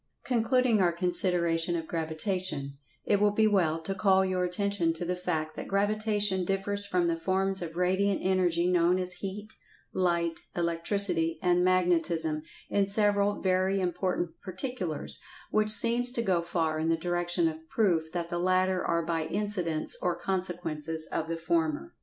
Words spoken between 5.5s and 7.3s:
142] that Gravitation differs from the